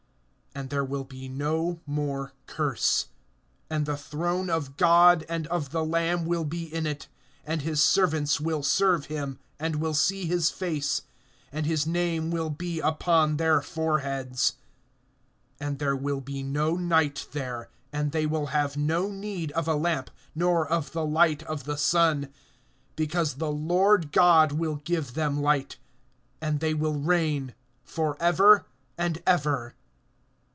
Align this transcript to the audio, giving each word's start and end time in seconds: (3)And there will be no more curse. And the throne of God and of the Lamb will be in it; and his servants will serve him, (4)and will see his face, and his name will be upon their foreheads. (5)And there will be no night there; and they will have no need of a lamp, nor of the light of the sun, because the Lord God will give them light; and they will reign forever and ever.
(3)And 0.53 0.67
there 0.69 0.83
will 0.83 1.05
be 1.05 1.29
no 1.29 1.79
more 1.85 2.33
curse. 2.45 3.07
And 3.69 3.85
the 3.85 3.95
throne 3.95 4.49
of 4.49 4.75
God 4.75 5.25
and 5.29 5.47
of 5.47 5.71
the 5.71 5.83
Lamb 5.83 6.25
will 6.25 6.43
be 6.43 6.63
in 6.65 6.85
it; 6.85 7.07
and 7.45 7.61
his 7.61 7.81
servants 7.81 8.39
will 8.41 8.61
serve 8.61 9.05
him, 9.05 9.39
(4)and 9.61 9.77
will 9.77 9.93
see 9.93 10.25
his 10.25 10.49
face, 10.49 11.03
and 11.53 11.65
his 11.65 11.87
name 11.87 12.31
will 12.31 12.49
be 12.49 12.81
upon 12.81 13.37
their 13.37 13.61
foreheads. 13.61 14.55
(5)And 15.61 15.77
there 15.79 15.95
will 15.95 16.19
be 16.19 16.43
no 16.43 16.75
night 16.75 17.27
there; 17.31 17.69
and 17.93 18.11
they 18.11 18.25
will 18.25 18.47
have 18.47 18.75
no 18.75 19.07
need 19.09 19.53
of 19.53 19.69
a 19.69 19.75
lamp, 19.75 20.11
nor 20.35 20.67
of 20.67 20.91
the 20.91 21.05
light 21.05 21.43
of 21.43 21.63
the 21.63 21.77
sun, 21.77 22.27
because 22.97 23.35
the 23.35 23.49
Lord 23.51 24.11
God 24.11 24.51
will 24.51 24.75
give 24.75 25.13
them 25.13 25.41
light; 25.41 25.77
and 26.41 26.59
they 26.59 26.73
will 26.73 26.99
reign 26.99 27.55
forever 27.85 28.65
and 28.97 29.23
ever. 29.25 29.75